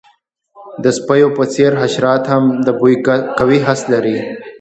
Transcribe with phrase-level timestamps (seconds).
[0.83, 2.95] د سپیو په څیر، حشرات هم د بوی
[3.39, 4.17] قوي حس لري.